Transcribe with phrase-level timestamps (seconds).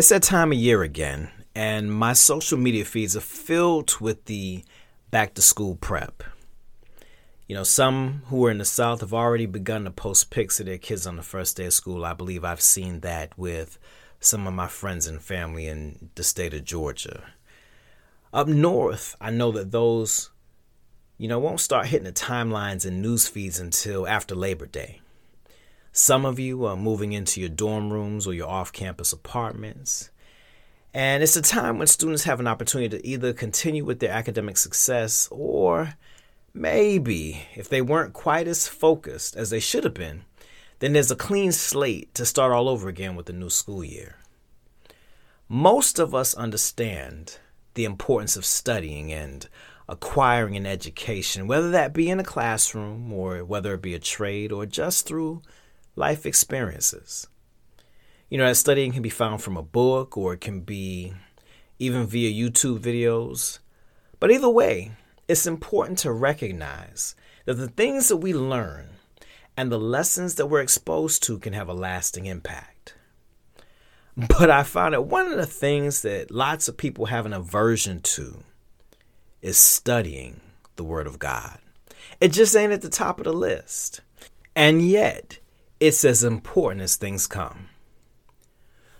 [0.00, 4.64] It's that time of year again, and my social media feeds are filled with the
[5.10, 6.22] back to school prep.
[7.46, 10.64] You know, some who are in the South have already begun to post pics of
[10.64, 12.06] their kids on the first day of school.
[12.06, 13.78] I believe I've seen that with
[14.20, 17.22] some of my friends and family in the state of Georgia.
[18.32, 20.30] Up north, I know that those,
[21.18, 25.02] you know, won't start hitting the timelines and news feeds until after Labor Day.
[25.92, 30.10] Some of you are moving into your dorm rooms or your off campus apartments.
[30.94, 34.56] And it's a time when students have an opportunity to either continue with their academic
[34.56, 35.94] success or
[36.54, 40.22] maybe, if they weren't quite as focused as they should have been,
[40.78, 44.16] then there's a clean slate to start all over again with the new school year.
[45.48, 47.38] Most of us understand
[47.74, 49.48] the importance of studying and
[49.88, 54.52] acquiring an education, whether that be in a classroom or whether it be a trade
[54.52, 55.42] or just through
[56.00, 57.28] life experiences.
[58.30, 61.12] You know, that studying can be found from a book or it can be
[61.78, 63.58] even via YouTube videos.
[64.18, 64.92] But either way,
[65.28, 68.88] it's important to recognize that the things that we learn
[69.56, 72.94] and the lessons that we're exposed to can have a lasting impact.
[74.16, 78.00] But I found that one of the things that lots of people have an aversion
[78.00, 78.42] to
[79.40, 80.40] is studying
[80.76, 81.58] the Word of God.
[82.20, 84.00] It just ain't at the top of the list.
[84.54, 85.38] And yet,
[85.80, 87.70] it's as important as things come.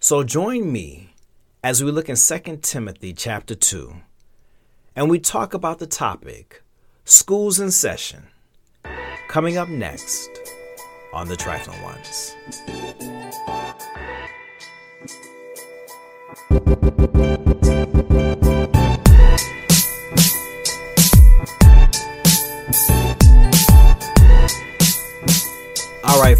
[0.00, 1.14] So join me
[1.62, 3.94] as we look in 2 Timothy chapter 2
[4.96, 6.64] and we talk about the topic
[7.04, 8.24] schools in session
[9.28, 10.28] coming up next
[11.12, 12.34] on the Trifling Ones.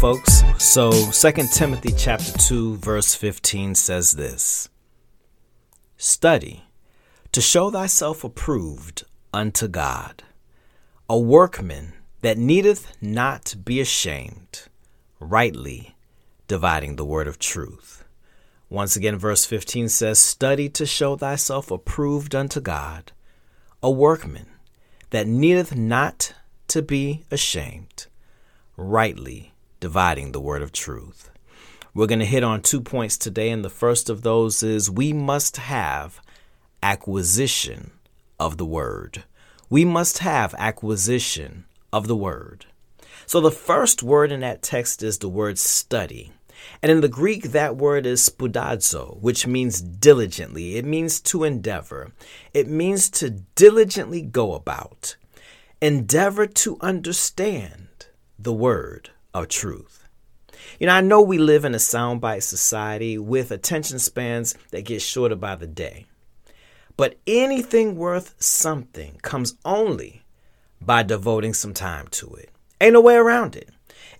[0.00, 0.42] Folks.
[0.56, 4.70] So, 2 Timothy chapter 2 verse 15 says this.
[5.98, 6.64] Study
[7.32, 10.22] to show thyself approved unto God,
[11.06, 14.68] a workman that needeth not be ashamed,
[15.18, 15.94] rightly
[16.48, 18.02] dividing the word of truth.
[18.70, 23.12] Once again, verse 15 says, Study to show thyself approved unto God,
[23.82, 24.46] a workman
[25.10, 26.32] that needeth not
[26.68, 28.06] to be ashamed,
[28.78, 29.49] rightly
[29.80, 31.30] dividing the word of truth.
[31.92, 35.12] We're going to hit on two points today, and the first of those is we
[35.12, 36.20] must have
[36.82, 37.90] acquisition
[38.38, 39.24] of the word.
[39.68, 42.66] We must have acquisition of the word.
[43.26, 46.32] So the first word in that text is the word study.
[46.82, 50.76] And in the Greek, that word is spoudazo, which means diligently.
[50.76, 52.12] It means to endeavor.
[52.52, 55.16] It means to diligently go about.
[55.80, 58.06] Endeavor to understand
[58.38, 60.06] the word of truth.
[60.78, 65.02] You know, I know we live in a soundbite society with attention spans that get
[65.02, 66.06] shorter by the day.
[66.96, 70.22] But anything worth something comes only
[70.80, 72.50] by devoting some time to it.
[72.80, 73.70] Ain't no way around it.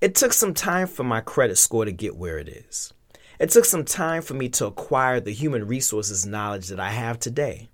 [0.01, 2.93] It took some time for my credit score to get where it is.
[3.39, 7.19] It took some time for me to acquire the human resources knowledge that I have
[7.19, 7.71] today.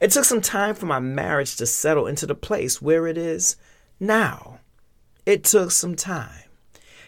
[0.00, 3.56] It took some time for my marriage to settle into the place where it is
[4.00, 4.58] now.
[5.24, 6.44] It took some time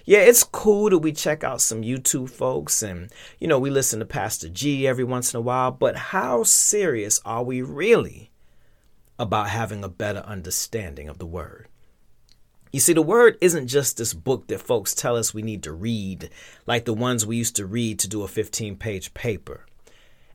[0.07, 3.99] yeah, it's cool that we check out some YouTube folks and, you know, we listen
[3.99, 8.31] to Pastor G every once in a while, but how serious are we really
[9.19, 11.67] about having a better understanding of the Word?
[12.73, 15.73] You see, the Word isn't just this book that folks tell us we need to
[15.73, 16.31] read,
[16.69, 19.67] like the ones we used to read to do a 15 page paper.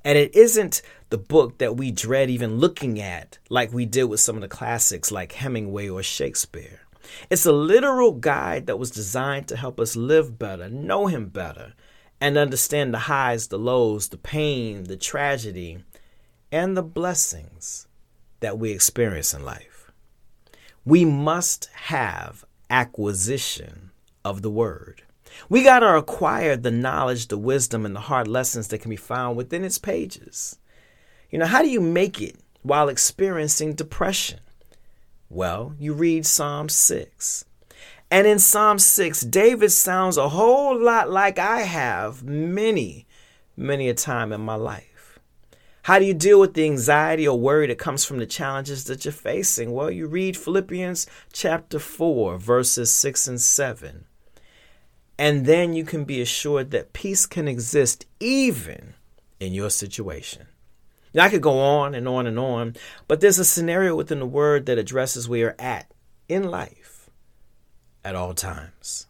[0.04, 0.82] And it isn't
[1.12, 4.50] the book that we dread even looking at, like we did with some of the
[4.50, 6.82] classics like Hemingway or Shakespeare.
[7.30, 11.74] It's a literal guide that was designed to help us live better, know Him better,
[12.20, 15.84] and understand the highs, the lows, the pain, the tragedy,
[16.52, 17.88] and the blessings
[18.42, 19.92] that we experience in life.
[20.86, 23.92] We must have acquisition
[24.24, 25.04] of the Word.
[25.50, 28.96] We got to acquire the knowledge, the wisdom, and the hard lessons that can be
[28.96, 30.58] found within its pages.
[31.30, 34.40] You know, how do you make it while experiencing depression?
[35.34, 37.46] Well, you read Psalm 6.
[38.12, 43.08] And in Psalm 6, David sounds a whole lot like I have many,
[43.56, 45.20] many a time in my life.
[45.84, 49.06] How do you deal with the anxiety or worry that comes from the challenges that
[49.06, 49.72] you're facing?
[49.72, 54.04] Well, you read Philippians chapter 4, verses 6 and 7.
[55.18, 58.96] And then you can be assured that peace can exist even
[59.40, 60.48] in your situation.
[61.14, 62.76] Now, I could go on and on and on,
[63.08, 65.92] but there's a scenario within the word that addresses where you're at
[66.30, 67.10] in life
[68.04, 69.08] at all times.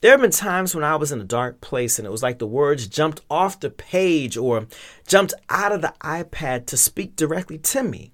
[0.00, 2.38] There have been times when I was in a dark place and it was like
[2.38, 4.66] the words jumped off the page or
[5.06, 8.12] jumped out of the iPad to speak directly to me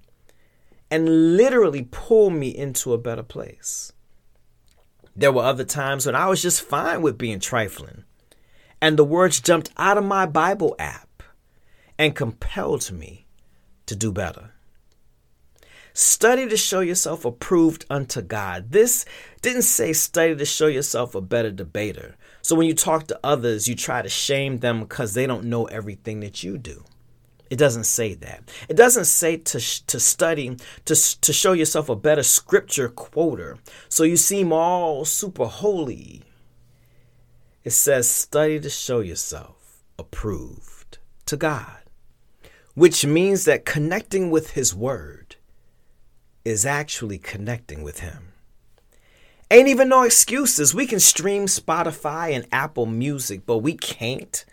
[0.89, 3.91] and literally pull me into a better place.
[5.15, 8.05] There were other times when I was just fine with being trifling
[8.81, 11.07] and the words jumped out of my Bible app
[11.97, 13.25] and compelled me
[13.85, 14.51] to do better.
[15.93, 18.71] Study to show yourself approved unto God.
[18.71, 19.05] This
[19.41, 22.15] didn't say study to show yourself a better debater.
[22.41, 25.65] So when you talk to others, you try to shame them because they don't know
[25.65, 26.83] everything that you do.
[27.51, 28.51] It doesn't say that.
[28.67, 33.59] It doesn't say to, to study to, to show yourself a better scripture quoter.
[33.89, 36.23] So you seem all super holy.
[37.63, 40.97] It says study to show yourself approved
[41.27, 41.82] to God,
[42.73, 45.35] which means that connecting with His Word
[46.43, 48.33] is actually connecting with Him.
[49.51, 50.73] Ain't even no excuses.
[50.73, 54.45] We can stream Spotify and Apple Music, but we can't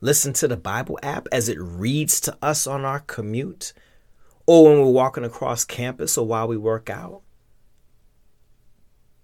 [0.00, 3.72] listen to the Bible app as it reads to us on our commute
[4.46, 7.22] or when we're walking across campus or while we work out.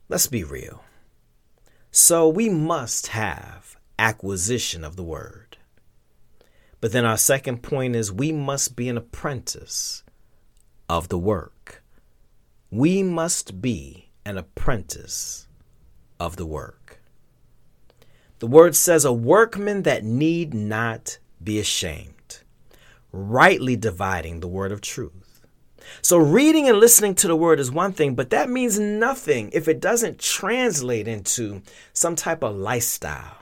[0.08, 0.84] Let's be real.
[1.90, 5.47] So we must have acquisition of the word.
[6.80, 10.04] But then our second point is we must be an apprentice
[10.88, 11.82] of the work.
[12.70, 15.48] We must be an apprentice
[16.20, 17.00] of the work.
[18.38, 22.40] The word says, a workman that need not be ashamed,
[23.10, 25.46] rightly dividing the word of truth.
[26.02, 29.66] So, reading and listening to the word is one thing, but that means nothing if
[29.68, 33.38] it doesn't translate into some type of lifestyle.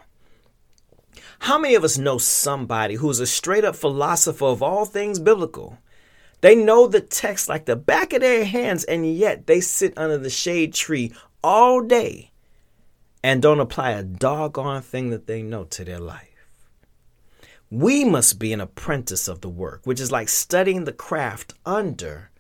[1.41, 5.79] How many of us know somebody who's a straight up philosopher of all things biblical?
[6.41, 10.19] They know the text like the back of their hands, and yet they sit under
[10.19, 12.31] the shade tree all day
[13.23, 16.47] and don't apply a doggone thing that they know to their life.
[17.71, 22.31] We must be an apprentice of the work, which is like studying the craft under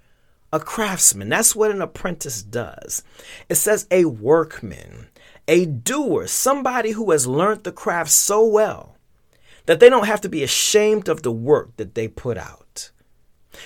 [0.52, 1.28] a craftsman.
[1.28, 3.02] That's what an apprentice does.
[3.48, 5.08] It says a workman,
[5.48, 8.96] a doer, somebody who has learned the craft so well
[9.66, 12.90] that they don't have to be ashamed of the work that they put out.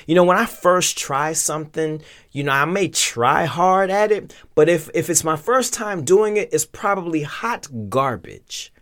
[0.06, 4.34] You know, when I first try something, you know, I may try hard at it,
[4.54, 8.72] but if, if it's my first time doing it, it's probably hot garbage.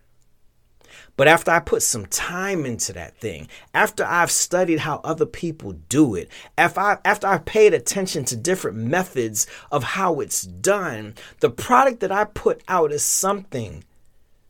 [1.19, 5.73] But after I put some time into that thing, after I've studied how other people
[5.73, 11.17] do it, after I, after I've paid attention to different methods of how it's done,
[11.41, 13.83] the product that I put out is something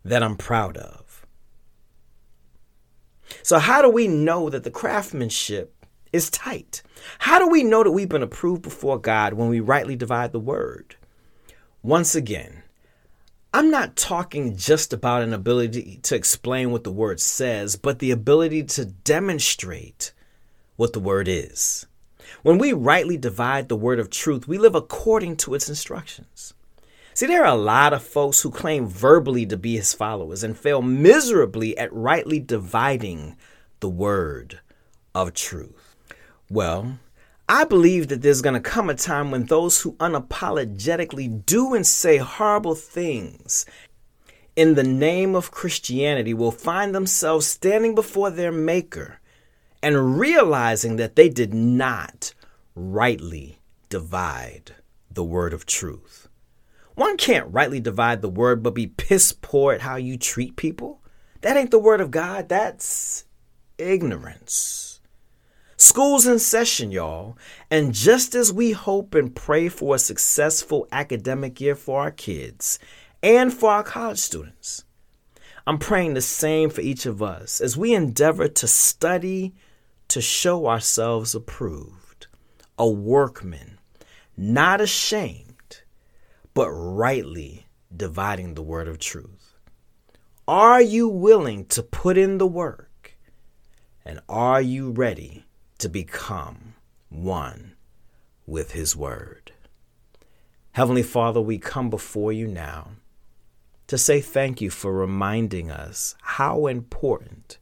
[0.04, 1.26] that I'm proud of.
[3.42, 5.74] So, how do we know that the craftsmanship
[6.12, 6.82] is tight.
[7.18, 10.40] How do we know that we've been approved before God when we rightly divide the
[10.40, 10.96] word?
[11.82, 12.57] Once again,
[13.52, 18.10] I'm not talking just about an ability to explain what the word says, but the
[18.10, 20.12] ability to demonstrate
[20.76, 21.86] what the word is.
[22.42, 26.52] When we rightly divide the word of truth, we live according to its instructions.
[27.14, 30.56] See, there are a lot of folks who claim verbally to be his followers and
[30.56, 33.38] fail miserably at rightly dividing
[33.80, 34.60] the word
[35.14, 35.96] of truth.
[36.50, 36.98] Well,
[37.48, 41.86] I believe that there's going to come a time when those who unapologetically do and
[41.86, 43.64] say horrible things
[44.54, 49.20] in the name of Christianity will find themselves standing before their Maker
[49.82, 52.34] and realizing that they did not
[52.74, 54.74] rightly divide
[55.10, 56.28] the word of truth.
[56.96, 61.00] One can't rightly divide the word but be piss poor at how you treat people.
[61.40, 63.24] That ain't the word of God, that's
[63.78, 64.97] ignorance.
[65.80, 67.38] School's in session, y'all.
[67.70, 72.80] And just as we hope and pray for a successful academic year for our kids
[73.22, 74.84] and for our college students,
[75.68, 79.54] I'm praying the same for each of us as we endeavor to study
[80.08, 82.26] to show ourselves approved,
[82.76, 83.78] a workman,
[84.36, 85.82] not ashamed,
[86.54, 87.66] but rightly
[87.96, 89.54] dividing the word of truth.
[90.48, 93.16] Are you willing to put in the work?
[94.04, 95.44] And are you ready
[95.78, 96.74] to become
[97.08, 97.74] one
[98.46, 99.52] with His Word.
[100.72, 102.90] Heavenly Father, we come before you now
[103.86, 107.58] to say thank you for reminding us how important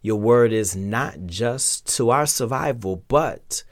[0.00, 3.62] your Word is not just to our survival, but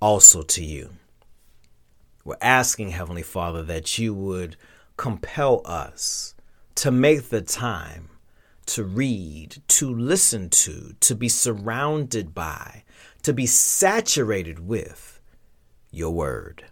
[0.00, 0.90] also to you.
[2.24, 4.56] We're asking, Heavenly Father, that you would
[4.96, 6.34] compel us
[6.74, 8.10] to make the time
[8.68, 12.84] to read, to listen to, to be surrounded by,
[13.22, 15.20] to be saturated with
[15.90, 16.64] your word.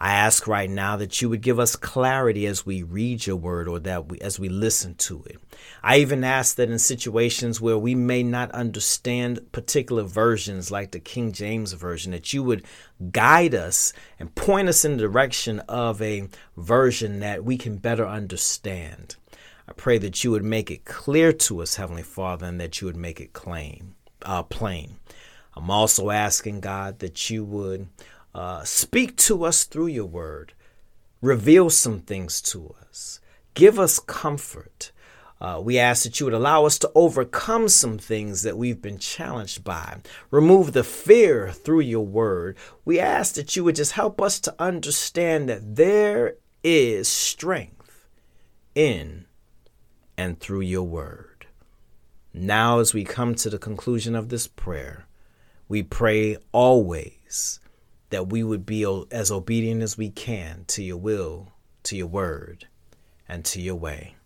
[0.00, 3.66] I ask right now that you would give us clarity as we read your word
[3.66, 5.38] or that we, as we listen to it.
[5.82, 11.00] I even ask that in situations where we may not understand particular versions like the
[11.00, 12.64] King James Version, that you would
[13.10, 18.06] guide us and point us in the direction of a version that we can better
[18.06, 19.16] understand.
[19.68, 22.86] I pray that you would make it clear to us, Heavenly Father, and that you
[22.86, 23.94] would make it plain.
[24.22, 24.96] Uh, plain.
[25.54, 27.88] I'm also asking God that you would
[28.34, 30.54] uh, speak to us through your word.
[31.20, 33.20] Reveal some things to us.
[33.52, 34.90] Give us comfort.
[35.38, 38.98] Uh, we ask that you would allow us to overcome some things that we've been
[38.98, 39.98] challenged by.
[40.30, 42.56] Remove the fear through your word.
[42.86, 48.08] We ask that you would just help us to understand that there is strength
[48.74, 49.26] in
[50.18, 51.46] and through your word.
[52.34, 55.06] Now, as we come to the conclusion of this prayer,
[55.68, 57.60] we pray always
[58.10, 61.52] that we would be as obedient as we can to your will,
[61.84, 62.66] to your word,
[63.28, 64.16] and to your way.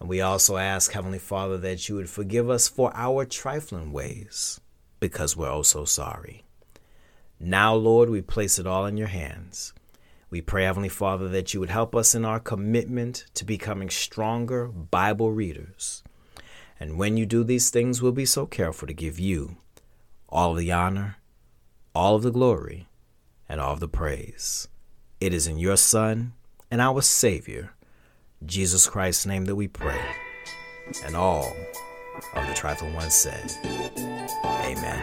[0.00, 4.60] And we also ask, Heavenly Father, that you would forgive us for our trifling ways,
[5.00, 6.44] because we're oh so sorry.
[7.38, 9.72] Now, Lord, we place it all in your hands.
[10.30, 14.68] We pray, Heavenly Father, that you would help us in our commitment to becoming stronger
[14.68, 16.02] Bible readers.
[16.78, 19.56] And when you do these things, we'll be so careful to give you
[20.28, 21.16] all of the honor,
[21.94, 22.88] all of the glory,
[23.48, 24.68] and all of the praise.
[25.18, 26.34] It is in your Son
[26.70, 27.72] and our Savior,
[28.44, 30.00] Jesus Christ's name, that we pray.
[31.04, 31.56] And all
[32.34, 33.50] of the trifling ones said,
[34.44, 35.02] Amen.